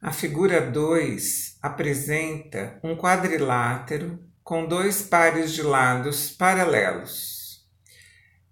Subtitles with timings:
[0.00, 7.66] A figura 2 apresenta um quadrilátero com dois pares de lados paralelos,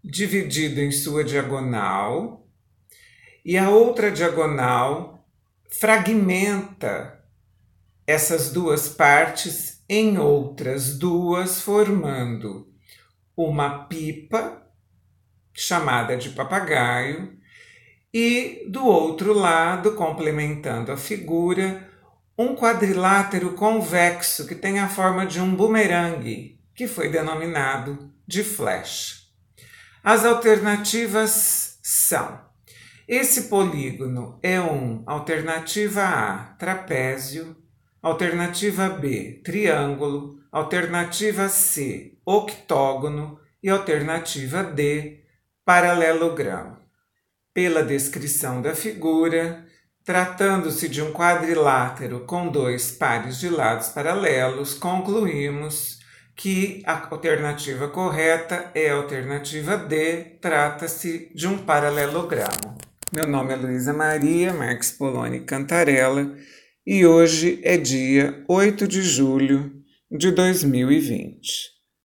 [0.02, 2.44] dividido em sua diagonal,
[3.44, 5.19] e a outra diagonal
[5.70, 7.22] fragmenta
[8.06, 12.68] essas duas partes em outras duas, formando
[13.36, 14.66] uma pipa
[15.52, 17.38] chamada de papagaio,
[18.12, 21.88] e do outro lado, complementando a figura,
[22.36, 29.16] um quadrilátero convexo que tem a forma de um bumerangue, que foi denominado de flecha.
[30.02, 32.49] As alternativas são
[33.12, 37.56] esse polígono é um alternativa A, trapézio,
[38.00, 45.24] alternativa B, triângulo, alternativa C, octógono e alternativa D,
[45.64, 46.78] paralelogramo.
[47.52, 49.66] Pela descrição da figura,
[50.04, 55.98] tratando-se de um quadrilátero com dois pares de lados paralelos, concluímos
[56.36, 62.89] que a alternativa correta é a alternativa D, trata-se de um paralelogramo.
[63.12, 66.32] Meu nome é Luísa Maria Marques Poloni Cantarella
[66.86, 71.79] e hoje é dia 8 de julho de 2020.